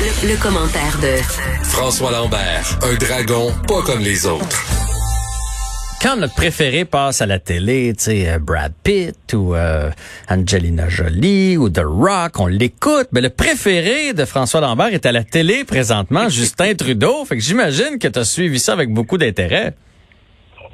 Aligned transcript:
Le, 0.00 0.28
le 0.28 0.36
commentaire 0.40 0.96
de 1.00 1.16
François 1.64 2.12
Lambert, 2.12 2.78
un 2.82 2.94
dragon 2.94 3.52
pas 3.66 3.82
comme 3.82 4.00
les 4.00 4.26
autres. 4.26 4.64
Quand 6.00 6.16
notre 6.16 6.34
préféré 6.34 6.84
passe 6.84 7.20
à 7.20 7.26
la 7.26 7.40
télé, 7.40 7.92
tu 7.98 8.04
sais, 8.04 8.28
euh, 8.28 8.38
Brad 8.38 8.72
Pitt 8.84 9.34
ou 9.34 9.56
euh, 9.56 9.90
Angelina 10.28 10.88
Jolie 10.88 11.56
ou 11.56 11.68
The 11.70 11.82
Rock, 11.84 12.38
on 12.38 12.46
l'écoute. 12.46 13.08
Mais 13.10 13.20
le 13.20 13.30
préféré 13.30 14.12
de 14.12 14.24
François 14.24 14.60
Lambert 14.60 14.94
est 14.94 15.06
à 15.06 15.10
la 15.10 15.24
télé 15.24 15.64
présentement, 15.64 16.28
Justin 16.28 16.74
Trudeau. 16.74 17.24
Fait 17.24 17.36
que 17.36 17.42
j'imagine 17.42 17.98
que 17.98 18.06
tu 18.06 18.18
as 18.18 18.24
suivi 18.24 18.60
ça 18.60 18.74
avec 18.74 18.92
beaucoup 18.92 19.18
d'intérêt. 19.18 19.74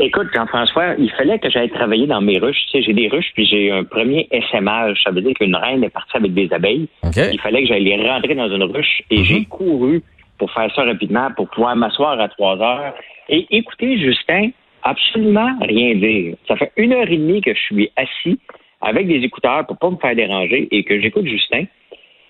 Écoute, 0.00 0.26
Jean-François, 0.34 0.94
il 0.98 1.10
fallait 1.12 1.38
que 1.38 1.48
j'aille 1.48 1.70
travailler 1.70 2.06
dans 2.06 2.20
mes 2.20 2.38
ruches. 2.38 2.58
Tu 2.66 2.78
sais, 2.78 2.82
j'ai 2.82 2.92
des 2.92 3.08
ruches, 3.08 3.30
puis 3.34 3.46
j'ai 3.46 3.70
un 3.70 3.84
premier 3.84 4.28
SMH. 4.32 5.02
Ça 5.04 5.10
veut 5.12 5.20
dire 5.22 5.34
qu'une 5.34 5.54
reine 5.54 5.84
est 5.84 5.90
partie 5.90 6.16
avec 6.16 6.34
des 6.34 6.52
abeilles. 6.52 6.88
OK. 7.04 7.16
Il 7.32 7.40
fallait 7.40 7.62
que 7.62 7.68
j'aille 7.68 7.84
les 7.84 8.08
rentrer 8.10 8.34
dans 8.34 8.48
une 8.48 8.64
ruche. 8.64 9.02
Et 9.10 9.18
Mhm. 9.18 9.24
j'ai 9.24 9.44
couru 9.44 10.02
pour 10.38 10.50
faire 10.52 10.72
ça 10.74 10.82
rapidement, 10.84 11.28
pour 11.36 11.48
pouvoir 11.48 11.76
m'asseoir 11.76 12.18
à 12.20 12.28
trois 12.28 12.60
heures. 12.60 12.94
Et 13.28 13.46
écoutez, 13.50 13.98
Justin, 13.98 14.50
absolument 14.82 15.56
rien 15.60 15.94
dire. 15.94 16.34
Ça 16.48 16.56
fait 16.56 16.72
une 16.76 16.92
heure 16.92 17.08
et 17.08 17.16
demie 17.16 17.40
que 17.40 17.54
je 17.54 17.60
suis 17.60 17.88
assis 17.96 18.38
avec 18.80 19.06
des 19.06 19.22
écouteurs 19.22 19.64
pour 19.66 19.78
pas 19.78 19.90
me 19.90 19.96
faire 19.96 20.16
déranger 20.16 20.66
et 20.72 20.82
que 20.82 21.00
j'écoute 21.00 21.26
Justin. 21.26 21.64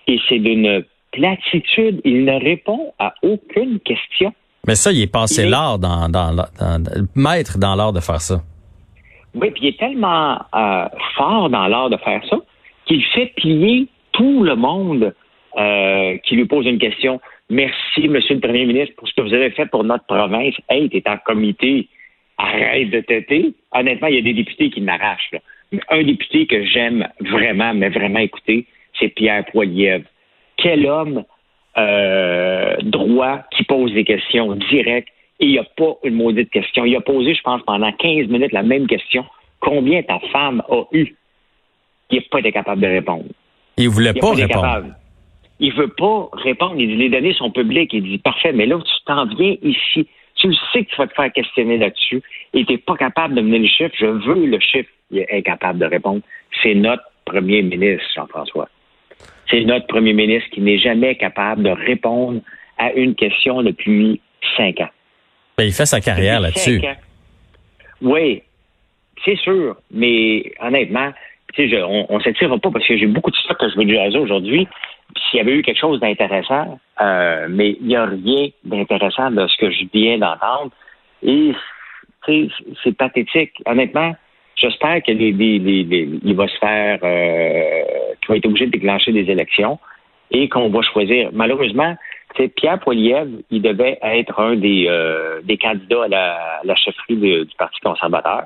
Et 0.07 0.19
c'est 0.29 0.39
d'une 0.39 0.85
platitude. 1.11 1.99
Il 2.03 2.25
ne 2.25 2.39
répond 2.39 2.93
à 2.99 3.15
aucune 3.23 3.79
question. 3.79 4.33
Mais 4.67 4.75
ça, 4.75 4.91
il 4.91 5.01
est 5.01 5.11
passé 5.11 5.43
est- 5.43 5.49
l'art 5.49 5.79
dans, 5.79 6.09
dans, 6.09 6.33
dans, 6.33 6.45
dans- 6.59 7.07
maître 7.15 7.57
dans 7.57 7.75
l'art 7.75 7.93
de 7.93 7.99
faire 7.99 8.21
ça. 8.21 8.41
Oui, 9.35 9.51
puis 9.51 9.63
il 9.63 9.67
est 9.69 9.79
tellement 9.79 10.39
euh, 10.55 10.85
fort 11.15 11.49
dans 11.49 11.67
l'art 11.67 11.89
de 11.89 11.97
faire 11.97 12.21
ça 12.29 12.37
qu'il 12.85 13.03
fait 13.13 13.33
plier 13.35 13.87
tout 14.13 14.43
le 14.43 14.55
monde 14.55 15.13
euh, 15.57 16.17
qui 16.25 16.35
lui 16.35 16.45
pose 16.45 16.65
une 16.65 16.77
question. 16.79 17.19
Merci, 17.49 18.07
Monsieur 18.07 18.35
le 18.35 18.41
Premier 18.41 18.65
ministre, 18.65 18.95
pour 18.97 19.07
ce 19.07 19.13
que 19.13 19.21
vous 19.21 19.33
avez 19.33 19.51
fait 19.51 19.65
pour 19.67 19.83
notre 19.83 20.05
province. 20.05 20.55
Hey, 20.69 20.89
t'es 20.89 21.03
en 21.09 21.17
comité. 21.17 21.87
Arrête 22.37 22.89
de 22.89 22.99
têter. 23.01 23.53
Honnêtement, 23.73 24.07
il 24.07 24.15
y 24.15 24.19
a 24.19 24.21
des 24.21 24.33
députés 24.33 24.69
qui 24.69 24.81
m'arrachent. 24.81 25.31
Un 25.89 26.03
député 26.03 26.47
que 26.47 26.65
j'aime 26.65 27.07
vraiment, 27.21 27.73
mais 27.73 27.89
vraiment 27.89 28.19
écouter, 28.19 28.65
c'est 28.99 29.09
Pierre 29.09 29.45
Poilievre. 29.51 30.05
Quel 30.57 30.85
homme 30.85 31.23
euh, 31.77 32.75
droit 32.83 33.39
qui 33.51 33.63
pose 33.63 33.93
des 33.93 34.03
questions 34.03 34.55
directes 34.55 35.09
et 35.39 35.45
il 35.47 35.51
n'y 35.51 35.59
a 35.59 35.63
pas 35.63 35.95
une 36.03 36.15
maudite 36.15 36.49
question. 36.49 36.85
Il 36.85 36.95
a 36.95 37.01
posé, 37.01 37.33
je 37.35 37.41
pense, 37.41 37.61
pendant 37.63 37.91
15 37.91 38.27
minutes 38.27 38.53
la 38.53 38.63
même 38.63 38.87
question. 38.87 39.25
Combien 39.59 40.01
ta 40.03 40.19
femme 40.31 40.61
a 40.69 40.83
eu? 40.91 41.15
Il 42.11 42.17
n'a 42.17 42.23
pas 42.31 42.39
été 42.39 42.51
capable 42.51 42.81
de 42.81 42.87
répondre. 42.87 43.25
Il 43.77 43.89
voulait 43.89 44.11
Il 44.15 44.21
pas 44.21 44.29
pas 44.29 44.35
répondre. 44.35 44.61
capable. 44.61 44.95
Il 45.59 45.73
veut 45.73 45.87
pas 45.89 46.29
répondre. 46.33 46.75
Il 46.77 46.87
dit, 46.87 46.95
les 46.95 47.09
données 47.09 47.33
sont 47.33 47.51
publiques. 47.51 47.91
Il 47.93 48.03
dit, 48.03 48.17
parfait, 48.19 48.53
mais 48.53 48.65
là, 48.65 48.77
tu 48.79 49.03
t'en 49.05 49.25
viens 49.25 49.55
ici. 49.61 50.07
Tu 50.35 50.53
sais 50.71 50.83
que 50.85 50.89
tu 50.89 50.95
vas 50.97 51.07
te 51.07 51.13
faire 51.13 51.31
questionner 51.31 51.77
là-dessus 51.77 52.21
et 52.53 52.65
tu 52.65 52.73
n'es 52.73 52.77
pas 52.77 52.95
capable 52.95 53.35
de 53.35 53.41
mener 53.41 53.59
le 53.59 53.67
chiffre. 53.67 53.93
Je 53.97 54.05
veux 54.05 54.45
le 54.45 54.59
chiffre. 54.59 54.89
Il 55.11 55.19
est 55.19 55.31
incapable 55.31 55.79
de 55.79 55.85
répondre. 55.85 56.21
C'est 56.61 56.75
notre 56.75 57.03
premier 57.25 57.61
ministre, 57.61 58.05
Jean-François. 58.15 58.69
C'est 59.49 59.61
notre 59.61 59.87
premier 59.87 60.13
ministre 60.13 60.49
qui 60.51 60.61
n'est 60.61 60.79
jamais 60.79 61.15
capable 61.15 61.63
de 61.63 61.69
répondre 61.69 62.41
à 62.77 62.91
une 62.93 63.15
question 63.15 63.61
depuis 63.63 64.19
cinq 64.57 64.79
ans. 64.81 64.89
Ben, 65.57 65.65
il 65.65 65.71
fait 65.73 65.85
sa 65.85 66.01
carrière 66.01 66.39
là-dessus. 66.41 66.79
cinq 66.81 66.87
ans. 66.89 66.95
Oui, 68.01 68.41
c'est 69.23 69.37
sûr, 69.37 69.77
mais 69.91 70.51
honnêtement, 70.59 71.11
je- 71.57 71.83
on, 71.83 72.05
on 72.09 72.19
s'étire 72.19 72.49
pas 72.59 72.69
parce 72.71 72.85
que 72.85 72.97
j'ai 72.97 73.05
beaucoup 73.07 73.31
de 73.31 73.35
stock 73.37 73.57
que 73.57 73.69
je 73.69 73.75
veux 73.77 73.87
jaser 73.87 74.17
aujourd'hui. 74.17 74.67
S'il 75.29 75.37
y 75.37 75.41
avait 75.41 75.53
eu 75.55 75.61
quelque 75.61 75.79
chose 75.79 75.99
d'intéressant, 76.01 76.79
euh, 76.99 77.47
mais 77.49 77.77
il 77.79 77.87
n'y 77.87 77.95
a 77.95 78.05
rien 78.05 78.49
d'intéressant 78.65 79.31
de 79.31 79.47
ce 79.47 79.55
que 79.57 79.71
je 79.71 79.83
viens 79.93 80.17
d'entendre. 80.17 80.71
Et 81.23 81.53
c'est 82.25 82.97
pathétique. 82.97 83.51
Honnêtement, 83.65 84.15
j'espère 84.55 85.01
que 85.03 85.11
les, 85.11 85.31
les- 85.31 85.59
les- 85.59 86.09
il 86.23 86.35
va 86.35 86.47
se 86.47 86.57
faire, 86.57 86.99
euh, 87.03 87.83
qu'il 88.21 88.29
va 88.29 88.37
être 88.37 88.45
obligé 88.45 88.65
de 88.67 88.71
déclencher 88.71 89.11
des 89.11 89.29
élections 89.29 89.79
et 90.31 90.49
qu'on 90.49 90.69
va 90.69 90.81
choisir. 90.81 91.29
Malheureusement, 91.33 91.95
Pierre 92.57 92.79
Poilievre, 92.79 93.27
il 93.51 93.61
devait 93.61 93.97
être 94.01 94.39
un 94.39 94.55
des, 94.55 94.85
euh, 94.89 95.41
des 95.43 95.57
candidats 95.57 96.03
à 96.03 96.07
la, 96.07 96.33
à 96.33 96.61
la 96.63 96.75
chefferie 96.75 97.15
du 97.15 97.55
Parti 97.57 97.79
conservateur. 97.81 98.45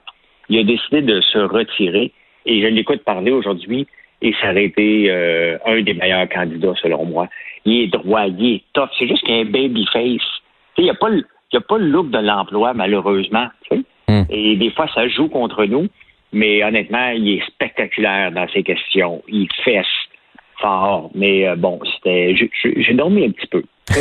Il 0.50 0.60
a 0.60 0.64
décidé 0.64 1.02
de 1.02 1.22
se 1.22 1.40
retirer 1.40 2.12
et 2.46 2.62
je 2.62 2.68
l'écoute 2.68 3.04
parler 3.04 3.32
aujourd'hui 3.32 3.88
et 4.22 4.34
ça 4.42 4.52
aurait 4.52 4.66
été 4.66 5.10
euh, 5.10 5.58
un 5.66 5.82
des 5.82 5.94
meilleurs 5.94 6.28
candidats 6.30 6.74
selon 6.82 7.06
moi. 7.06 7.28
Il 7.66 7.84
est 7.84 7.88
droit, 7.88 8.26
il 8.28 8.56
est 8.56 8.64
tough. 8.74 8.90
C'est 8.98 9.08
juste 9.08 9.24
qu'il 9.24 9.34
a 9.36 9.38
un 9.40 9.46
baby 9.46 9.86
face. 9.92 10.22
Il 10.78 10.84
n'y 10.84 10.90
a, 10.90 10.94
pas 10.96 11.10
le- 11.10 11.26
il 11.52 11.58
a 11.58 11.62
pas 11.62 11.78
le 11.78 11.88
look 11.88 12.10
de 12.12 12.20
l'emploi, 12.20 12.74
malheureusement. 12.74 13.48
Hmm. 14.10 14.26
Et 14.30 14.56
des 14.58 14.72
fois, 14.72 14.88
ça 14.94 15.08
joue 15.08 15.30
contre 15.30 15.66
nous. 15.66 15.88
Mais 16.34 16.64
honnêtement, 16.64 17.10
il 17.10 17.28
est 17.38 17.46
spectaculaire 17.48 18.32
dans 18.32 18.48
ses 18.50 18.64
questions. 18.64 19.22
Il 19.28 19.48
fesse 19.64 19.86
fort. 20.62 21.10
Mais 21.16 21.48
euh, 21.48 21.56
bon, 21.56 21.80
c'était. 21.96 22.36
j'ai- 22.36 22.94
dormi 22.94 23.26
un 23.26 23.32
petit 23.32 23.48
peu. 23.48 23.64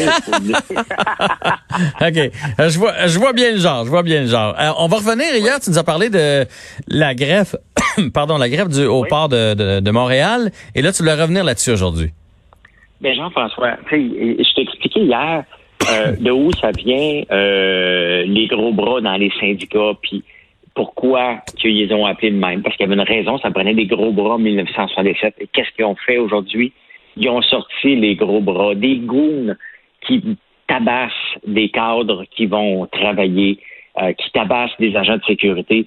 OK. 2.00 2.18
Euh, 2.60 2.68
Je 2.68 2.78
vois, 2.78 3.06
je 3.06 3.18
vois 3.18 3.32
bien 3.32 3.52
le 3.52 3.58
genre. 3.58 3.84
Je 3.84 3.90
vois 3.90 4.02
bien 4.02 4.20
le 4.22 4.26
genre. 4.26 4.54
Euh, 4.60 4.70
on 4.78 4.86
va 4.88 4.96
revenir. 4.96 5.34
Hier, 5.36 5.58
tu 5.60 5.70
nous 5.70 5.78
as 5.78 5.84
parlé 5.84 6.10
de 6.10 6.44
la 6.88 7.14
grève, 7.14 7.56
pardon, 8.14 8.36
la 8.38 8.48
grève 8.48 8.68
du, 8.68 8.84
au 8.84 9.02
Oui. 9.02 9.08
port 9.08 9.28
de, 9.28 9.54
de, 9.54 9.80
de 9.80 9.90
Montréal. 9.90 10.50
Et 10.74 10.82
là, 10.82 10.92
tu 10.92 11.02
voulais 11.02 11.14
revenir 11.20 11.44
là-dessus 11.44 11.70
aujourd'hui. 11.70 12.10
Ben 13.00 13.14
Jean-François, 13.14 13.76
je 13.90 14.54
t'ai 14.54 14.62
expliqué 14.62 15.00
hier 15.00 15.44
euh, 15.90 16.12
de 16.18 16.30
où 16.30 16.50
ça 16.52 16.70
vient 16.70 17.22
euh, 17.30 18.24
les 18.24 18.46
gros 18.46 18.72
bras 18.72 19.00
dans 19.00 19.16
les 19.16 19.30
syndicats, 19.40 19.92
puis 20.02 20.22
pourquoi 20.74 21.38
qu'ils 21.56 21.92
ont 21.92 22.06
appelé 22.06 22.30
de 22.30 22.36
même? 22.36 22.62
Parce 22.62 22.76
qu'il 22.76 22.86
y 22.86 22.92
avait 22.92 23.00
une 23.00 23.08
raison, 23.08 23.38
ça 23.38 23.50
prenait 23.50 23.74
des 23.74 23.86
gros 23.86 24.12
bras 24.12 24.34
en 24.34 24.38
1967. 24.38 25.34
Et 25.40 25.48
qu'est-ce 25.52 25.70
qu'ils 25.72 25.84
ont 25.84 25.96
fait 25.96 26.18
aujourd'hui? 26.18 26.72
Ils 27.16 27.28
ont 27.28 27.42
sorti 27.42 27.96
les 27.96 28.14
gros 28.14 28.40
bras, 28.40 28.74
des 28.74 28.96
goons 28.96 29.56
qui 30.06 30.36
tabassent 30.68 31.10
des 31.46 31.70
cadres 31.70 32.24
qui 32.30 32.46
vont 32.46 32.86
travailler, 32.86 33.58
euh, 34.00 34.12
qui 34.12 34.30
tabassent 34.30 34.76
des 34.78 34.94
agents 34.94 35.16
de 35.16 35.24
sécurité. 35.24 35.86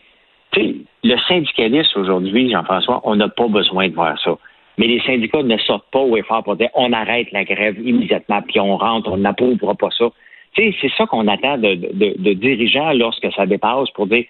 Tu 0.52 0.60
sais, 0.60 0.76
le 1.04 1.18
syndicalisme 1.28 2.00
aujourd'hui, 2.00 2.52
Jean-François, 2.52 3.00
on 3.06 3.16
n'a 3.16 3.30
pas 3.30 3.48
besoin 3.48 3.88
de 3.88 3.94
voir 3.94 4.20
ça. 4.22 4.38
Mais 4.82 4.88
les 4.88 5.00
syndicats 5.02 5.44
ne 5.44 5.58
sortent 5.60 5.92
pas 5.92 6.00
au 6.00 6.18
effort 6.18 6.44
pour 6.44 6.56
dire 6.56 6.70
on 6.74 6.92
arrête 6.92 7.32
la 7.32 7.44
grève 7.44 7.78
immédiatement, 7.80 8.42
puis 8.42 8.60
on 8.60 8.78
rentre, 8.78 9.12
on 9.12 9.18
n'approuvera 9.18 9.76
pas 9.76 9.92
ça. 9.96 10.10
C'est 10.56 10.74
ça 10.98 11.06
qu'on 11.06 11.28
attend 11.28 11.60
de, 11.60 11.76
de, 11.76 12.34
dirigeants 12.34 12.92
lorsque 12.94 13.32
ça 13.34 13.46
dépasse 13.46 13.92
pour 13.92 14.08
dire 14.08 14.26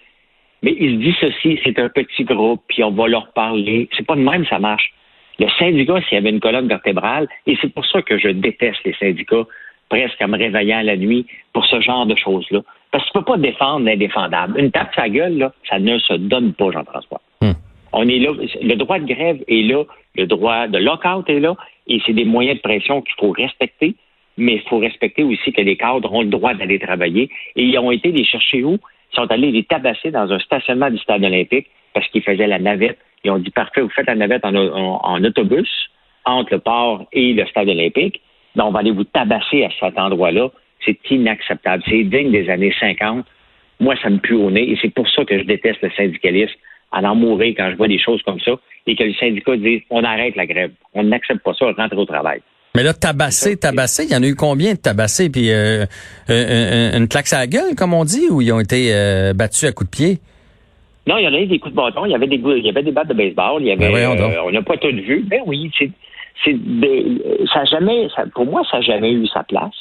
mais 0.62 0.76
il 0.78 1.02
se 1.14 1.26
ceci, 1.26 1.58
c'est 1.64 1.78
un 1.78 1.88
petit 1.88 2.24
groupe, 2.24 2.62
puis 2.68 2.84
on 2.84 2.90
va 2.90 3.08
leur 3.08 3.32
parler. 3.32 3.88
C'est 3.96 4.06
pas 4.06 4.14
de 4.14 4.20
même 4.20 4.44
ça 4.44 4.58
marche. 4.58 4.92
Le 5.38 5.48
syndicat, 5.58 6.02
s'il 6.02 6.16
y 6.16 6.18
avait 6.18 6.28
une 6.28 6.38
colonne 6.38 6.68
vertébrale, 6.68 7.28
et 7.46 7.56
c'est 7.62 7.72
pour 7.72 7.86
ça 7.86 8.02
que 8.02 8.18
je 8.18 8.28
déteste 8.28 8.84
les 8.84 8.94
syndicats, 8.94 9.46
presque 9.88 10.20
en 10.20 10.28
me 10.28 10.36
réveillant 10.36 10.82
la 10.82 10.98
nuit 10.98 11.26
pour 11.54 11.64
ce 11.64 11.80
genre 11.80 12.04
de 12.04 12.14
choses-là. 12.14 12.60
Parce 12.90 13.04
que 13.04 13.08
tu 13.08 13.18
peux 13.18 13.24
pas 13.24 13.38
défendre 13.38 13.86
l'indéfendable. 13.86 14.60
Une 14.60 14.70
tape 14.70 14.94
sa 14.94 15.08
gueule, 15.08 15.38
là, 15.38 15.52
ça 15.66 15.78
ne 15.78 15.98
se 15.98 16.12
donne 16.12 16.52
pas, 16.52 16.70
Jean-François. 16.70 17.22
On 17.92 18.08
est 18.08 18.18
là, 18.18 18.30
le 18.62 18.74
droit 18.74 18.98
de 18.98 19.06
grève 19.06 19.42
est 19.48 19.62
là, 19.62 19.84
le 20.16 20.26
droit 20.26 20.66
de 20.68 20.78
lockout 20.78 21.28
est 21.28 21.40
là, 21.40 21.56
et 21.86 22.00
c'est 22.06 22.12
des 22.12 22.24
moyens 22.24 22.56
de 22.56 22.62
pression 22.62 23.02
qu'il 23.02 23.14
faut 23.18 23.30
respecter, 23.30 23.94
mais 24.38 24.54
il 24.54 24.60
faut 24.62 24.78
respecter 24.78 25.22
aussi 25.22 25.52
que 25.52 25.60
les 25.60 25.76
cadres 25.76 26.12
ont 26.12 26.22
le 26.22 26.28
droit 26.28 26.54
d'aller 26.54 26.78
travailler. 26.78 27.28
Et 27.56 27.64
ils 27.64 27.78
ont 27.78 27.90
été 27.90 28.12
les 28.12 28.24
chercher 28.24 28.64
où? 28.64 28.78
Ils 29.12 29.16
sont 29.16 29.30
allés 29.30 29.50
les 29.50 29.64
tabasser 29.64 30.10
dans 30.10 30.32
un 30.32 30.38
stationnement 30.38 30.90
du 30.90 30.96
stade 30.98 31.22
olympique 31.22 31.66
parce 31.92 32.06
qu'ils 32.08 32.22
faisaient 32.22 32.46
la 32.46 32.58
navette. 32.58 32.98
Ils 33.24 33.30
ont 33.30 33.38
dit, 33.38 33.50
parfait, 33.50 33.82
vous 33.82 33.90
faites 33.90 34.06
la 34.06 34.14
navette 34.14 34.44
en, 34.44 34.54
en- 34.54 35.00
en 35.04 35.24
autobus 35.24 35.68
entre 36.24 36.54
le 36.54 36.60
port 36.60 37.04
et 37.12 37.34
le 37.34 37.44
stade 37.46 37.68
olympique. 37.68 38.20
Donc, 38.56 38.68
on 38.68 38.72
va 38.72 38.78
aller 38.80 38.90
vous 38.90 39.04
tabasser 39.04 39.64
à 39.64 39.68
cet 39.78 39.98
endroit-là. 39.98 40.48
C'est 40.84 40.98
inacceptable. 41.10 41.82
C'est 41.86 42.04
digne 42.04 42.30
des 42.30 42.48
années 42.48 42.72
50. 42.80 43.26
Moi, 43.80 43.96
ça 44.02 44.08
me 44.08 44.18
pue 44.18 44.34
au 44.34 44.50
nez 44.50 44.70
et 44.70 44.78
c'est 44.80 44.92
pour 44.94 45.08
ça 45.10 45.24
que 45.24 45.38
je 45.38 45.44
déteste 45.44 45.82
le 45.82 45.90
syndicalisme 45.90 46.54
à 46.92 47.00
en 47.02 47.14
mourir 47.14 47.54
quand 47.56 47.70
je 47.70 47.76
vois 47.76 47.88
des 47.88 47.98
choses 47.98 48.22
comme 48.22 48.40
ça 48.40 48.52
et 48.86 48.96
que 48.96 49.04
le 49.04 49.14
syndicat 49.14 49.56
dit 49.56 49.82
on 49.90 50.02
arrête 50.04 50.36
la 50.36 50.46
grève. 50.46 50.70
On 50.94 51.02
n'accepte 51.04 51.42
pas 51.42 51.54
ça, 51.54 51.66
on 51.66 51.72
rentre 51.72 51.96
au 51.96 52.04
travail. 52.04 52.40
Mais 52.74 52.82
là, 52.82 52.94
tabassé, 52.94 53.58
tabassé, 53.58 54.04
il 54.04 54.12
y 54.12 54.16
en 54.16 54.22
a 54.22 54.26
eu 54.26 54.34
combien 54.34 54.72
de 54.72 54.78
tabassés? 54.78 55.28
Puis 55.28 55.50
euh, 55.50 55.84
euh, 56.30 56.96
une 56.96 57.06
claque 57.06 57.30
à 57.32 57.40
la 57.40 57.46
gueule, 57.46 57.74
comme 57.76 57.92
on 57.92 58.04
dit, 58.04 58.28
ou 58.30 58.40
ils 58.40 58.50
ont 58.52 58.60
été 58.60 58.94
euh, 58.94 59.34
battus 59.34 59.64
à 59.68 59.72
coups 59.72 59.90
de 59.90 59.96
pied? 59.96 60.18
Non, 61.06 61.18
il 61.18 61.24
y 61.24 61.28
en 61.28 61.34
a 61.34 61.38
eu 61.40 61.46
des 61.46 61.58
coups 61.58 61.72
de 61.72 61.76
bâton, 61.76 62.06
il 62.06 62.12
y 62.12 62.14
avait 62.14 62.28
des, 62.28 62.36
il 62.36 62.64
y 62.64 62.68
avait 62.70 62.82
des 62.82 62.92
battes 62.92 63.08
de 63.08 63.14
baseball, 63.14 63.60
il 63.60 63.66
y 63.66 63.72
avait, 63.72 63.92
Ben 63.92 64.18
euh, 64.18 64.42
on 64.46 64.50
n'a 64.52 64.62
pas 64.62 64.76
tout 64.78 64.88
vu. 64.88 65.24
Ben 65.28 65.40
oui, 65.46 65.70
c'est, 65.78 65.90
ça 67.52 67.64
jamais, 67.64 68.08
ça- 68.14 68.24
pour 68.34 68.46
moi, 68.46 68.62
ça 68.70 68.78
n'a 68.78 68.82
jamais 68.84 69.12
eu 69.12 69.26
sa 69.26 69.42
place. 69.42 69.74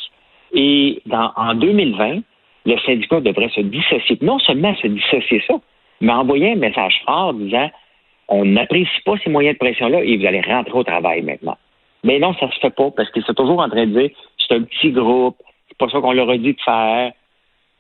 Et 0.54 1.02
dans, 1.06 1.32
en 1.38 1.54
2020, 1.56 2.20
le 2.66 2.76
syndicat 2.86 3.22
devrait 3.22 3.50
se 3.56 3.62
dissocier. 3.62 4.18
Non 4.22 4.40
seulement 4.40 4.76
se 4.76 4.88
dissocier 4.88 5.42
ça, 5.48 5.54
mais 6.02 6.12
envoyer 6.12 6.52
un 6.52 6.56
message 6.56 7.02
fort 7.06 7.34
disant 7.34 7.70
on 8.28 8.46
n'apprécie 8.46 9.02
pas 9.06 9.14
ces 9.24 9.30
moyens 9.30 9.56
de 9.56 9.60
pression-là 9.60 10.04
et 10.04 10.18
vous 10.18 10.26
allez 10.26 10.42
rentrer 10.42 10.74
au 10.74 10.84
travail 10.84 11.22
maintenant. 11.22 11.58
Mais 12.04 12.18
non, 12.18 12.34
ça 12.40 12.50
se 12.50 12.60
fait 12.60 12.76
pas 12.76 12.90
parce 12.92 13.12
qu'ils 13.12 13.24
sont 13.24 13.34
toujours 13.34 13.60
en 13.60 13.70
train 13.70 13.86
de 13.86 14.00
dire 14.00 14.10
c'est 14.38 14.56
un 14.56 14.64
petit 14.64 14.92
groupe, 14.92 15.38
c'est 15.68 15.78
pas 15.78 15.90
ça 15.90 16.00
qu'on 16.00 16.14
leur 16.14 16.30
a 16.30 16.38
dit 16.38 16.54
de 16.54 16.62
faire, 16.62 17.12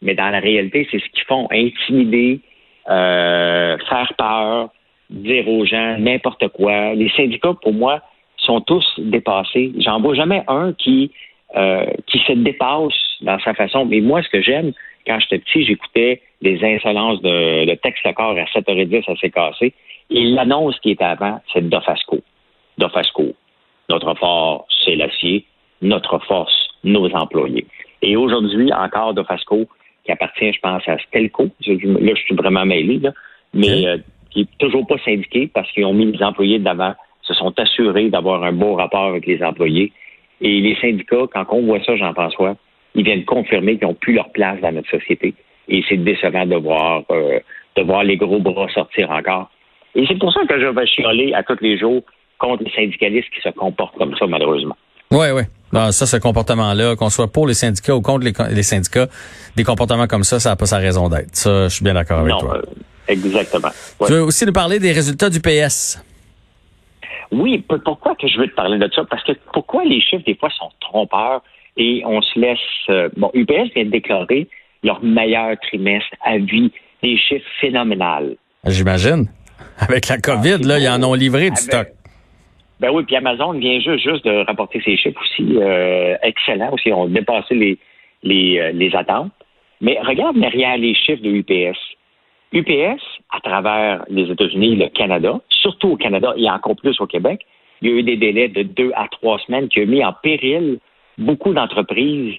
mais 0.01 0.13
dans 0.13 0.29
la 0.29 0.39
réalité, 0.39 0.88
c'est 0.91 1.00
ce 1.00 1.09
qu'ils 1.09 1.23
font, 1.23 1.47
intimider, 1.51 2.41
euh, 2.89 3.77
faire 3.89 4.13
peur, 4.18 4.69
dire 5.09 5.47
aux 5.47 5.65
gens 5.65 5.97
n'importe 6.00 6.47
quoi. 6.50 6.94
Les 6.94 7.09
syndicats, 7.09 7.56
pour 7.62 7.73
moi, 7.73 8.01
sont 8.38 8.62
tous 8.62 8.85
dépassés. 8.97 9.71
J'en 9.79 10.01
vois 10.01 10.15
jamais 10.15 10.44
un 10.47 10.73
qui 10.73 11.12
euh, 11.56 11.85
qui 12.07 12.19
se 12.19 12.31
dépasse 12.31 12.94
dans 13.21 13.38
sa 13.39 13.53
façon. 13.53 13.85
Mais 13.85 14.00
moi, 14.00 14.23
ce 14.23 14.29
que 14.29 14.41
j'aime, 14.41 14.71
quand 15.06 15.19
j'étais 15.19 15.39
petit, 15.39 15.65
j'écoutais 15.65 16.21
les 16.42 16.63
insolences 16.63 17.21
de, 17.21 17.65
de 17.65 17.75
texte 17.75 18.03
corps 18.13 18.38
à 18.38 18.45
7h10, 18.45 19.06
ça 19.06 19.15
s'est 19.18 19.30
cassé. 19.30 19.74
Et 20.09 20.24
l'annonce 20.25 20.80
qui 20.80 20.92
était 20.92 21.03
avant, 21.03 21.39
c'est 21.53 21.68
Dofasco. 21.68 22.19
Dofasco. 22.77 23.33
Notre 23.89 24.13
fort, 24.15 24.65
c'est 24.83 24.95
l'acier. 24.95 25.45
Notre 25.81 26.19
force, 26.19 26.69
nos 26.83 27.09
employés. 27.12 27.65
Et 28.01 28.15
aujourd'hui, 28.15 28.71
encore 28.74 29.13
Dofasco, 29.13 29.68
qui 30.03 30.12
appartient, 30.12 30.51
je 30.53 30.59
pense, 30.59 30.88
à 30.88 30.98
Stelco. 31.00 31.44
Là, 31.44 32.13
je 32.15 32.21
suis 32.21 32.36
vraiment 32.36 32.65
mêlé, 32.65 33.00
là. 33.00 33.12
Mais 33.54 33.86
euh, 33.88 33.97
qui 34.31 34.42
est 34.42 34.57
toujours 34.59 34.88
pas 34.88 34.97
syndiqué 35.04 35.50
parce 35.54 35.71
qu'ils 35.71 35.86
ont 35.86 35.94
mis 35.94 36.12
les 36.12 36.24
employés 36.24 36.59
d'avant, 36.59 36.94
se 37.21 37.33
sont 37.33 37.57
assurés 37.59 38.09
d'avoir 38.09 38.44
un 38.44 38.54
bon 38.54 38.75
rapport 38.75 39.06
avec 39.06 39.25
les 39.25 39.44
employés. 39.44 39.92
Et 40.39 40.59
les 40.62 40.75
syndicats, 40.77 41.27
quand 41.31 41.45
on 41.50 41.65
voit 41.65 41.83
ça, 41.83 41.95
Jean-François, 41.95 42.56
ils 42.95 43.03
viennent 43.03 43.25
confirmer 43.25 43.77
qu'ils 43.77 43.88
n'ont 43.88 43.93
plus 43.93 44.13
leur 44.13 44.29
place 44.31 44.59
dans 44.61 44.71
notre 44.71 44.89
société. 44.89 45.33
Et 45.67 45.83
c'est 45.88 45.97
décevant 45.97 46.45
de 46.45 46.55
voir, 46.55 47.03
euh, 47.11 47.39
de 47.75 47.83
voir 47.83 48.03
les 48.03 48.17
gros 48.17 48.39
bras 48.39 48.67
sortir 48.73 49.09
encore. 49.11 49.49
Et 49.95 50.05
c'est 50.07 50.17
pour 50.17 50.33
ça 50.33 50.41
que 50.47 50.59
je 50.59 50.67
vais 50.67 50.85
chialer 50.88 51.33
à 51.33 51.43
tous 51.43 51.57
les 51.61 51.77
jours 51.77 52.01
contre 52.38 52.63
les 52.63 52.71
syndicalistes 52.71 53.29
qui 53.33 53.41
se 53.41 53.49
comportent 53.49 53.97
comme 53.97 54.15
ça, 54.17 54.25
malheureusement. 54.27 54.75
Oui, 55.11 55.27
oui. 55.33 55.43
ça, 55.73 56.05
ce 56.05 56.17
comportement-là, 56.17 56.95
qu'on 56.95 57.09
soit 57.09 57.27
pour 57.27 57.45
les 57.45 57.53
syndicats 57.53 57.95
ou 57.95 58.01
contre 58.01 58.25
les, 58.25 58.63
syndicats, 58.63 59.07
des 59.55 59.63
comportements 59.63 60.07
comme 60.07 60.23
ça, 60.23 60.39
ça 60.39 60.51
n'a 60.51 60.55
pas 60.55 60.65
sa 60.65 60.77
raison 60.77 61.09
d'être. 61.09 61.35
Ça, 61.35 61.67
je 61.67 61.75
suis 61.75 61.83
bien 61.83 61.94
d'accord 61.94 62.19
avec 62.19 62.37
toi. 62.37 62.57
Euh, 62.57 62.61
exactement. 63.09 63.69
Tu 64.05 64.13
veux 64.13 64.23
aussi 64.23 64.45
nous 64.45 64.53
parler 64.53 64.79
des 64.79 64.94
résultats 64.94 65.29
du 65.29 65.41
PS? 65.41 66.01
Oui, 67.31 67.63
pourquoi 67.85 68.15
que 68.15 68.27
je 68.27 68.39
veux 68.39 68.47
te 68.47 68.55
parler 68.55 68.77
de 68.77 68.89
ça? 68.94 69.03
Parce 69.09 69.23
que 69.23 69.33
pourquoi 69.53 69.83
les 69.83 70.01
chiffres, 70.01 70.23
des 70.25 70.35
fois, 70.35 70.49
sont 70.49 70.69
trompeurs? 70.79 71.41
Et 71.81 72.04
on 72.06 72.22
se 72.22 72.39
laisse... 72.39 72.60
Euh, 72.89 73.10
bon, 73.18 73.31
UPS 73.33 73.74
vient 73.75 73.86
de 73.86 73.89
déclarer 73.89 74.48
leur 74.83 75.04
meilleur 75.04 75.57
trimestre 75.60 76.16
à 76.24 76.38
vie, 76.38 76.72
des 77.01 77.18
chiffres 77.18 77.50
phénoménales. 77.60 78.36
J'imagine. 78.66 79.25
Avec 79.80 80.07
la 80.07 80.18
COVID, 80.19 80.60
là, 80.63 80.78
ils 80.78 80.88
en 80.89 81.01
ont 81.04 81.16
livré 81.16 81.50
du 81.50 81.56
stock. 81.56 81.88
Ben 82.80 82.92
oui, 82.92 83.04
puis 83.04 83.16
Amazon 83.16 83.54
vient 83.54 83.80
juste, 83.80 84.04
juste 84.04 84.25
de 84.25 84.45
rapporter 84.45 84.81
ses 84.81 84.95
chiffres 84.95 85.19
aussi 85.22 85.57
euh, 85.57 86.16
excellents 86.22 86.72
aussi, 86.74 86.92
ont 86.94 87.07
dépassé 87.07 87.56
les, 87.56 87.78
les, 88.24 88.60
euh, 88.60 88.72
les 88.74 88.95
attentes. 88.95 89.31
Mais 89.81 90.00
regarde 90.01 90.39
derrière 90.39 90.78
les 90.78 90.94
chiffres 90.94 91.22
de 91.24 91.30
UPS. 91.30 91.78
UPS, 92.54 93.01
à 93.31 93.39
travers 93.39 94.04
les 94.10 94.30
États-Unis, 94.30 94.75
le 94.75 94.89
Canada, 94.89 95.39
surtout 95.50 95.89
au 95.89 95.95
Canada 95.95 96.33
et 96.38 96.50
encore 96.50 96.75
plus 96.75 97.00
au 97.01 97.07
Québec, 97.07 97.45
il 97.81 97.89
y 97.89 97.94
a 97.94 97.95
eu 97.95 98.04
des 98.04 98.18
délais 98.18 98.50
de 98.50 98.62
deux 98.62 98.92
à 98.95 99.07
trois 99.10 99.39
semaines 99.39 99.68
qui 99.69 99.81
ont 99.81 99.88
mis 99.88 100.04
en 100.04 100.13
péril 100.13 100.80
beaucoup 101.21 101.53
d'entreprises 101.53 102.35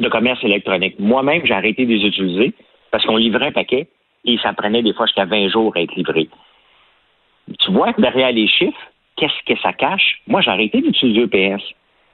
de 0.00 0.08
commerce 0.08 0.42
électronique. 0.44 0.96
Moi-même, 0.98 1.42
j'ai 1.44 1.54
arrêté 1.54 1.86
de 1.86 1.92
les 1.92 2.06
utiliser 2.06 2.52
parce 2.90 3.04
qu'on 3.04 3.16
livrait 3.16 3.48
un 3.48 3.52
paquet 3.52 3.88
et 4.24 4.38
ça 4.38 4.52
prenait 4.52 4.82
des 4.82 4.92
fois 4.92 5.06
jusqu'à 5.06 5.24
20 5.24 5.48
jours 5.48 5.72
à 5.76 5.80
être 5.80 5.94
livré. 5.94 6.28
Tu 7.60 7.70
vois 7.70 7.92
que 7.92 8.00
derrière 8.00 8.32
les 8.32 8.48
chiffres, 8.48 8.78
qu'est-ce 9.16 9.52
que 9.52 9.58
ça 9.60 9.72
cache? 9.72 10.20
Moi, 10.26 10.40
j'ai 10.42 10.50
arrêté 10.50 10.80
d'utiliser 10.80 11.22
EPS. 11.22 11.62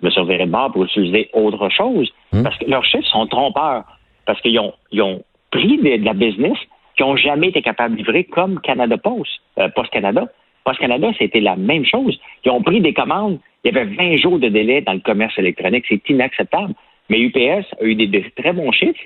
Je 0.00 0.06
me 0.06 0.10
suis 0.10 0.20
de 0.20 0.44
bord 0.46 0.72
pour 0.72 0.84
utiliser 0.84 1.30
autre 1.32 1.68
chose 1.70 2.12
hmm. 2.32 2.42
parce 2.42 2.56
que 2.58 2.64
leurs 2.66 2.84
chiffres 2.84 3.08
sont 3.08 3.26
trompeurs. 3.26 3.84
Parce 4.26 4.40
qu'ils 4.40 4.58
ont, 4.58 4.72
ils 4.90 5.02
ont 5.02 5.22
pris 5.50 5.78
de, 5.78 6.04
la 6.04 6.14
business 6.14 6.56
qui 6.96 7.02
n'ont 7.02 7.16
jamais 7.16 7.48
été 7.48 7.62
capables 7.62 7.94
de 7.94 7.98
livrer 7.98 8.24
comme 8.24 8.60
Canada 8.60 8.96
Post, 8.96 9.30
euh, 9.58 9.68
Post 9.70 9.90
Canada. 9.90 10.26
Post 10.64 10.78
Canada, 10.78 11.10
c'était 11.18 11.40
la 11.40 11.56
même 11.56 11.84
chose. 11.84 12.18
Ils 12.44 12.50
ont 12.50 12.62
pris 12.62 12.80
des 12.80 12.92
commandes. 12.92 13.38
Il 13.64 13.72
y 13.72 13.78
avait 13.78 13.94
20 13.94 14.16
jours 14.16 14.38
de 14.38 14.48
délai 14.48 14.80
dans 14.80 14.92
le 14.92 15.00
commerce 15.00 15.38
électronique. 15.38 15.84
C'est 15.88 16.08
inacceptable. 16.08 16.74
Mais 17.08 17.20
UPS 17.20 17.66
a 17.80 17.84
eu 17.84 17.94
des, 17.94 18.24
très 18.36 18.52
bons 18.52 18.72
chiffres 18.72 19.00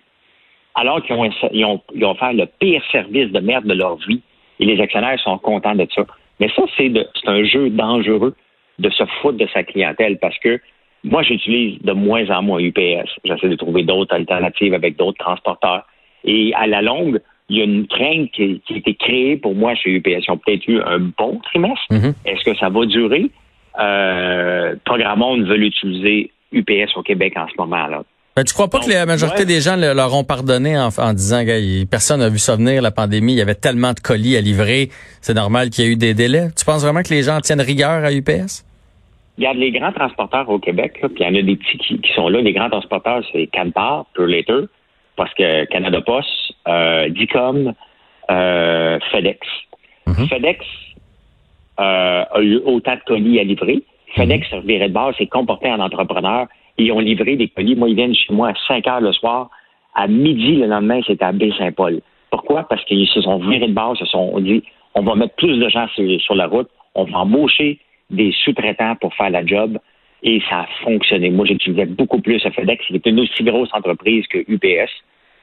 alors 0.75 1.03
qu'ils 1.03 1.17
ont, 1.17 1.31
ils 1.53 1.65
ont, 1.65 1.81
ils 1.95 2.05
ont 2.05 2.15
fait 2.15 2.33
le 2.35 2.47
pire 2.59 2.83
service 2.93 3.33
de 3.33 3.41
merde 3.41 3.65
de 3.65 3.75
leur 3.75 3.97
vie. 3.97 4.23
Et 4.61 4.65
les 4.65 4.81
actionnaires 4.81 5.19
sont 5.21 5.39
contents 5.39 5.75
de 5.75 5.87
ça. 5.95 6.07
Mais 6.41 6.49
ça, 6.55 6.63
c'est 6.77 6.93
un 7.27 7.45
jeu 7.45 7.71
dangereux 7.71 8.35
de 8.79 8.91
se 8.91 9.05
foutre 9.21 9.39
de 9.39 9.47
sa 9.53 9.63
clientèle 9.63 10.19
parce 10.19 10.39
que 10.39 10.61
moi, 11.05 11.23
j'utilise 11.23 11.81
de 11.83 11.93
moins 11.93 12.29
en 12.31 12.43
moins 12.43 12.59
UPS. 12.59 13.09
J'essaie 13.25 13.49
de 13.49 13.55
trouver 13.55 13.85
d'autres 13.85 14.15
alternatives 14.15 14.75
avec 14.75 14.97
d'autres 14.97 15.19
transporteurs. 15.19 15.87
Et 16.25 16.53
à 16.55 16.67
la 16.67 16.83
longue, 16.83 17.21
il 17.49 17.59
y 17.59 17.61
a 17.61 17.65
une 17.65 17.87
crainte 17.87 18.31
qui, 18.33 18.61
a 18.69 18.75
été 18.75 18.95
créée 18.95 19.37
pour 19.37 19.55
moi 19.55 19.75
chez 19.77 19.91
UPS. 19.91 20.25
Ils 20.27 20.31
ont 20.31 20.39
peut-être 20.39 20.67
eu 20.67 20.81
un 20.81 20.99
bon 20.99 21.39
trimestre. 21.45 21.85
Mm-hmm. 21.91 22.15
Est-ce 22.25 22.45
que 22.45 22.57
ça 22.57 22.69
va 22.69 22.85
durer? 22.87 23.31
Euh, 23.79 24.75
Programmons 24.85 25.43
veut 25.45 25.63
utiliser 25.63 26.31
UPS 26.53 26.97
au 26.97 27.03
Québec 27.03 27.35
en 27.37 27.47
ce 27.49 27.55
moment. 27.59 27.87
là. 27.87 28.03
Ben, 28.37 28.45
tu 28.45 28.53
crois 28.53 28.69
pas 28.69 28.81
que 28.81 28.91
la 28.91 29.07
majorité 29.07 29.47
des 29.47 29.63
gens 29.63 29.77
leur 29.77 30.15
ont 30.15 30.23
pardonné 30.23 30.77
en, 30.77 31.13
disant 31.15 31.43
que 31.43 31.85
personne 31.87 32.21
n'a 32.21 32.29
vu 32.29 32.39
ça 32.39 32.55
venir, 32.57 32.83
la 32.83 32.91
pandémie, 32.91 33.33
il 33.33 33.39
y 33.39 33.41
avait 33.41 33.55
tellement 33.55 33.95
de 33.95 34.01
colis 34.01 34.37
à 34.37 34.43
livrer, 34.43 34.91
c'est 35.23 35.33
normal 35.33 35.71
qu'il 35.71 35.87
y 35.87 35.89
ait 35.89 35.93
eu 35.93 35.97
des 35.97 36.13
délais. 36.13 36.49
Tu 36.55 36.67
penses 36.67 36.83
vraiment 36.83 37.03
que 37.03 37.09
les 37.09 37.23
gens 37.23 37.41
tiennent 37.41 37.63
rigueur 37.63 38.05
à 38.05 38.13
UPS? 38.13 38.63
Regarde, 39.39 39.57
les 39.57 39.71
grands 39.71 39.93
transporteurs 39.93 40.51
au 40.51 40.59
Québec, 40.59 40.99
puis 41.01 41.15
il 41.19 41.23
y 41.23 41.27
en 41.27 41.35
a 41.35 41.41
des 41.41 41.57
petits 41.57 41.79
qui, 41.79 42.13
sont 42.15 42.29
là. 42.29 42.43
Les 42.43 42.53
grands 42.53 42.69
transporteurs, 42.69 43.23
c'est 43.33 43.47
Canpar, 43.47 44.05
Later, 44.19 44.67
parce 45.17 45.33
que 45.33 45.65
Canada 45.67 46.03
Post, 46.03 46.29
euh, 46.69 47.09
Dicom, 47.09 47.73
euh, 48.31 48.99
FedEx. 49.13 49.39
Mm-hmm. 50.07 50.29
FedEx 50.29 50.67
euh, 51.81 52.25
a 52.31 52.41
eu 52.41 52.57
autant 52.65 52.95
de 52.95 53.01
colis 53.07 53.41
à 53.41 53.45
livrer. 53.45 53.83
FedEx, 54.15 54.51
mm 54.53 54.63
de 54.67 54.89
base, 54.89 55.17
s'est 55.17 55.27
comporté 55.27 55.69
en 55.69 55.81
entrepreneur 55.81 56.47
ils 56.79 56.93
ont 56.93 56.99
livré 56.99 57.37
des 57.37 57.49
colis. 57.49 57.75
Moi, 57.75 57.91
ils 57.91 57.97
viennent 57.97 58.15
chez 58.15 58.33
moi 58.33 58.51
à 58.51 58.55
5 58.69 58.87
heures 58.87 59.01
le 59.01 59.13
soir. 59.13 59.51
À 59.95 60.07
midi 60.09 60.57
le 60.57 60.67
lendemain, 60.67 61.01
c'était 61.07 61.25
à 61.25 61.33
Baie-Saint-Paul. 61.33 62.01
Pourquoi? 62.31 62.65
Parce 62.65 62.85
qu'ils 62.85 63.09
se 63.09 63.23
sont 63.23 63.39
virés 63.39 63.69
de 63.69 63.73
base, 63.73 63.97
se 63.99 64.05
sont 64.07 64.39
dit, 64.41 64.63
on 64.95 65.03
va 65.03 65.15
mettre 65.15 65.35
plus 65.37 65.59
de 65.59 65.69
gens 65.69 65.87
sur, 65.95 66.35
la 66.35 66.47
route, 66.47 66.69
on 66.95 67.05
va 67.05 67.21
embaucher 67.21 67.79
des 68.11 68.33
sous-traitants 68.45 68.97
pour 68.97 69.15
faire 69.15 69.31
la 69.31 69.45
job. 69.45 69.79
Et 70.23 70.43
ça 70.49 70.61
a 70.61 70.67
fonctionné. 70.83 71.31
Moi, 71.31 71.47
j'utilisais 71.47 71.87
beaucoup 71.87 72.21
plus 72.21 72.45
à 72.45 72.51
FedEx, 72.51 72.85
qui 72.87 72.97
était 72.97 73.11
une 73.11 73.21
aussi 73.21 73.43
grosse 73.43 73.73
entreprise 73.73 74.27
que 74.27 74.39
UPS. 74.49 74.91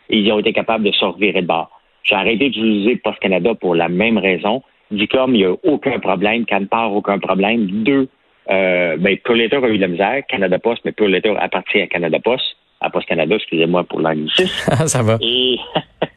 Et 0.10 0.20
ils 0.20 0.32
ont 0.32 0.40
été 0.40 0.54
capables 0.54 0.84
de 0.84 0.92
se 0.92 1.06
revirer 1.06 1.42
de 1.42 1.48
bord. 1.48 1.70
J'ai 2.04 2.16
arrêté 2.16 2.50
d'utiliser 2.50 2.98
Post 2.98 3.20
Canada 3.20 3.56
pour 3.56 3.76
la 3.76 3.88
même 3.88 4.18
raison. 4.18 4.62
Dicom, 4.94 5.36
il 5.36 5.40
n'y 5.40 5.46
a 5.46 5.54
aucun 5.64 6.00
problème. 6.00 6.46
Canpar, 6.46 6.94
aucun 6.94 7.20
problème. 7.20 7.68
Deux, 7.84 8.08
euh, 8.50 8.98
ben, 8.98 9.18
a 9.26 9.34
eu 9.34 9.78
de 9.78 9.82
la 9.82 9.88
misère, 9.88 10.24
Canada 10.28 10.60
Post, 10.60 10.82
mais 10.86 10.92
Pure 10.92 11.10
appartient 11.40 11.82
à 11.82 11.88
Canada 11.88 12.20
Post, 12.20 12.44
à 12.82 12.90
Post 12.90 13.08
Canada, 13.08 13.36
excusez-moi 13.36 13.84
pour 13.86 14.02
l'anglicisme. 14.02 14.72
Ça 14.88 15.02
va. 15.02 15.18
Et 15.22 15.58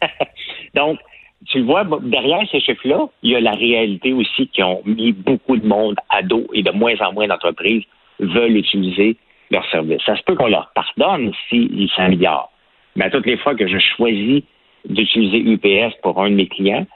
donc, 0.74 0.98
tu 1.46 1.58
le 1.58 1.64
vois, 1.64 1.84
derrière 2.02 2.42
ces 2.50 2.60
chiffres-là, 2.60 3.06
il 3.22 3.30
y 3.30 3.36
a 3.36 3.40
la 3.40 3.52
réalité 3.52 4.12
aussi 4.12 4.48
qui 4.48 4.62
ont 4.62 4.82
mis 4.84 5.12
beaucoup 5.12 5.56
de 5.56 5.66
monde 5.66 5.96
à 6.10 6.22
dos 6.22 6.46
et 6.52 6.62
de 6.62 6.72
moins 6.72 6.94
en 7.00 7.12
moins 7.12 7.28
d'entreprises 7.28 7.84
veulent 8.18 8.56
utiliser 8.56 9.16
leur 9.50 9.68
service. 9.70 10.00
Ça 10.04 10.16
se 10.16 10.22
peut 10.22 10.34
qu'on 10.34 10.48
leur 10.48 10.72
pardonne 10.74 11.32
s'ils 11.48 11.88
s'améliorent. 11.94 12.50
Mais 12.96 13.04
à 13.04 13.10
toutes 13.10 13.26
les 13.26 13.36
fois 13.36 13.54
que 13.54 13.68
je 13.68 13.78
choisis 13.78 14.42
d'utiliser 14.88 15.38
UPS 15.38 15.94
pour 16.02 16.20
un 16.20 16.30
de 16.30 16.34
mes 16.34 16.48
clients, 16.48 16.86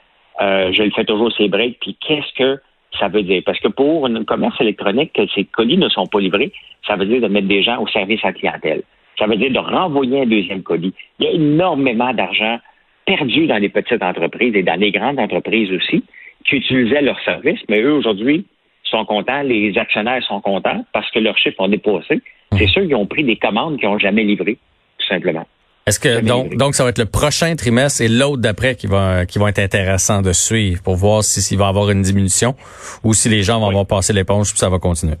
euh, 0.41 0.71
je 0.73 0.83
le 0.83 0.91
fais 0.91 1.05
toujours 1.05 1.31
ces 1.33 1.47
breaks. 1.47 1.79
Puis 1.79 1.97
qu'est-ce 1.99 2.33
que 2.33 2.61
ça 2.99 3.07
veut 3.07 3.23
dire? 3.23 3.41
Parce 3.45 3.59
que 3.59 3.67
pour 3.67 4.05
un 4.05 4.23
commerce 4.23 4.59
électronique, 4.59 5.13
que 5.13 5.27
ces 5.33 5.45
colis 5.45 5.77
ne 5.77 5.89
sont 5.89 6.07
pas 6.07 6.19
livrés, 6.19 6.51
ça 6.85 6.95
veut 6.95 7.05
dire 7.05 7.21
de 7.21 7.27
mettre 7.27 7.47
des 7.47 7.63
gens 7.63 7.81
au 7.81 7.87
service 7.87 8.23
à 8.23 8.27
la 8.27 8.33
clientèle. 8.33 8.83
Ça 9.17 9.27
veut 9.27 9.37
dire 9.37 9.51
de 9.51 9.59
renvoyer 9.59 10.21
un 10.21 10.25
deuxième 10.25 10.63
colis. 10.63 10.93
Il 11.19 11.25
y 11.25 11.27
a 11.29 11.31
énormément 11.31 12.13
d'argent 12.13 12.59
perdu 13.05 13.47
dans 13.47 13.57
les 13.57 13.69
petites 13.69 14.03
entreprises 14.03 14.55
et 14.55 14.63
dans 14.63 14.79
les 14.79 14.91
grandes 14.91 15.19
entreprises 15.19 15.71
aussi 15.71 16.03
qui 16.45 16.55
utilisaient 16.55 17.01
leurs 17.01 17.19
services, 17.21 17.59
mais 17.69 17.81
eux, 17.81 17.93
aujourd'hui, 17.93 18.45
sont 18.83 19.05
contents, 19.05 19.41
les 19.43 19.77
actionnaires 19.77 20.23
sont 20.23 20.41
contents 20.41 20.85
parce 20.91 21.09
que 21.11 21.19
leurs 21.19 21.37
chiffres 21.37 21.59
ont 21.59 21.67
dépassé. 21.67 22.21
C'est 22.53 22.67
ceux 22.67 22.85
qui 22.85 22.95
ont 22.95 23.05
pris 23.05 23.23
des 23.23 23.37
commandes 23.37 23.79
qui 23.79 23.85
n'ont 23.85 23.97
jamais 23.97 24.23
livré, 24.23 24.57
tout 24.97 25.07
simplement. 25.07 25.45
Est-ce 25.87 25.99
que 25.99 26.21
donc, 26.21 26.55
donc 26.57 26.75
ça 26.75 26.83
va 26.83 26.91
être 26.91 26.99
le 26.99 27.07
prochain 27.07 27.55
trimestre 27.55 28.01
et 28.01 28.07
l'autre 28.07 28.41
d'après 28.41 28.75
qui 28.75 28.85
va 28.85 29.25
qui 29.25 29.39
vont 29.39 29.47
être 29.47 29.59
intéressants 29.59 30.21
de 30.21 30.31
suivre 30.31 30.81
pour 30.83 30.95
voir 30.95 31.23
si 31.23 31.41
s'il 31.41 31.57
va 31.57 31.65
y 31.65 31.69
avoir 31.69 31.89
une 31.89 32.03
diminution 32.03 32.55
ou 33.03 33.13
si 33.13 33.29
les 33.29 33.41
gens 33.41 33.59
vont 33.59 33.69
avoir 33.69 33.87
passé 33.87 34.13
l'éponge 34.13 34.51
puis 34.51 34.59
ça 34.59 34.69
va 34.69 34.77
continuer? 34.77 35.15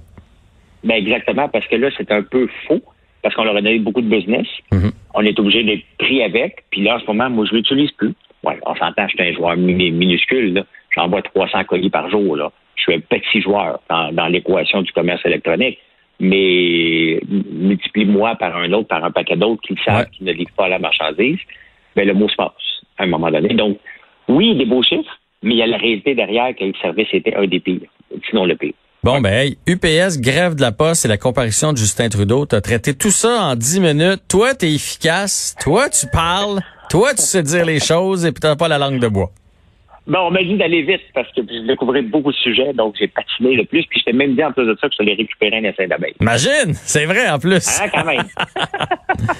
Ben 0.83 0.95
exactement 0.95 1.49
parce 1.49 1.65
que 1.67 1.75
là 1.75 1.89
c'est 1.97 2.11
un 2.11 2.21
peu 2.21 2.47
faux 2.67 2.81
parce 3.23 3.33
qu'on 3.35 3.43
leur 3.43 3.55
a 3.55 3.61
donné 3.61 3.79
beaucoup 3.79 4.01
de 4.01 4.09
business. 4.09 4.45
Mm-hmm. 4.71 4.91
On 5.15 5.21
est 5.23 5.39
obligé 5.39 5.63
d'être 5.63 5.83
pris 5.97 6.21
avec 6.21 6.63
puis 6.69 6.83
là 6.83 6.97
en 6.97 6.99
ce 6.99 7.05
moment 7.07 7.29
moi 7.31 7.45
je 7.49 7.55
l'utilise 7.55 7.91
plus. 7.93 8.13
Ouais, 8.43 8.59
on 8.65 8.75
s'entend, 8.75 9.07
je 9.07 9.15
suis 9.15 9.29
un 9.29 9.33
joueur 9.33 9.57
minuscule 9.57 10.63
J'envoie 10.95 11.21
300 11.21 11.63
colis 11.65 11.89
par 11.89 12.09
jour 12.09 12.35
là. 12.35 12.51
Je 12.75 12.83
suis 12.83 12.93
un 12.93 12.99
petit 12.99 13.41
joueur 13.41 13.79
dans, 13.89 14.11
dans 14.11 14.27
l'équation 14.27 14.81
du 14.81 14.91
commerce 14.91 15.25
électronique. 15.25 15.79
Mais 16.21 17.19
multiplie-moi 17.29 18.35
par 18.35 18.55
un 18.55 18.71
autre, 18.73 18.87
par 18.87 19.03
un 19.03 19.11
paquet 19.11 19.35
d'autres 19.35 19.61
qui 19.67 19.75
savent 19.83 20.01
Ouais. 20.01 20.07
qu'ils 20.11 20.25
ne 20.27 20.31
livrent 20.31 20.53
pas 20.55 20.69
la 20.69 20.79
marchandise, 20.79 21.39
ben 21.95 22.07
le 22.07 22.13
mot 22.13 22.29
se 22.29 22.35
passe 22.35 22.51
à 22.97 23.03
un 23.03 23.07
moment 23.07 23.29
donné. 23.31 23.53
Donc, 23.53 23.77
oui, 24.29 24.55
des 24.55 24.65
beaux 24.65 24.83
chiffres, 24.83 25.11
mais 25.43 25.55
il 25.55 25.57
y 25.57 25.63
a 25.63 25.67
la 25.67 25.77
réalité 25.77 26.13
derrière 26.15 26.55
que 26.55 26.63
le 26.63 26.73
service 26.81 27.07
était 27.11 27.35
un 27.35 27.47
des 27.47 27.59
pires, 27.59 27.89
sinon 28.29 28.45
le 28.45 28.55
pire. 28.55 28.73
Bon, 29.03 29.19
ben, 29.19 29.33
hey, 29.33 29.57
UPS, 29.67 30.19
grève 30.21 30.53
de 30.53 30.61
la 30.61 30.71
poste 30.71 31.05
et 31.05 31.07
la 31.07 31.17
comparution 31.17 31.73
de 31.73 31.77
Justin 31.77 32.07
Trudeau. 32.09 32.45
T'as 32.45 32.61
traité 32.61 32.93
tout 32.93 33.09
ça 33.09 33.45
en 33.45 33.55
10 33.55 33.79
minutes. 33.79 34.21
Toi, 34.29 34.53
t'es 34.53 34.71
efficace. 34.71 35.55
Toi, 35.59 35.89
tu 35.89 36.05
parles. 36.13 36.59
Toi, 36.91 37.09
tu 37.15 37.23
sais 37.23 37.41
dire 37.41 37.65
les 37.65 37.79
choses 37.79 38.25
et 38.27 38.31
puis 38.31 38.41
t'as 38.41 38.55
pas 38.55 38.67
la 38.67 38.77
langue 38.77 38.99
de 38.99 39.07
bois. 39.07 39.31
Bon, 40.11 40.27
on 40.27 40.31
m'a 40.31 40.43
dit 40.43 40.57
d'aller 40.57 40.81
vite 40.81 41.03
parce 41.13 41.31
que 41.31 41.39
je 41.39 41.65
découvrais 41.65 42.01
beaucoup 42.01 42.33
de 42.33 42.37
sujets, 42.37 42.73
donc 42.73 42.95
j'ai 42.99 43.07
patiné 43.07 43.55
le 43.55 43.63
plus. 43.63 43.85
Puis 43.85 44.01
je 44.01 44.03
t'ai 44.03 44.11
même 44.11 44.35
dit 44.35 44.43
en 44.43 44.51
plus 44.51 44.65
de 44.65 44.77
ça 44.81 44.89
que 44.89 44.93
je 44.97 45.03
allais 45.03 45.13
récupérer 45.13 45.55
un 45.55 45.63
essai 45.63 45.87
d'abeille. 45.87 46.15
Imagine! 46.19 46.73
C'est 46.73 47.05
vrai, 47.05 47.29
en 47.29 47.39
plus. 47.39 47.79
Hein, 47.79 47.87
quand 47.93 48.03
même. 48.03 48.23